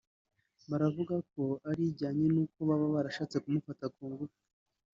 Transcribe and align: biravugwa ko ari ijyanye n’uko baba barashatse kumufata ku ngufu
biravugwa 0.69 1.15
ko 1.31 1.43
ari 1.69 1.81
ijyanye 1.89 2.25
n’uko 2.33 2.57
baba 2.69 2.87
barashatse 2.95 3.35
kumufata 3.43 3.85
ku 3.95 4.03
ngufu 4.11 4.39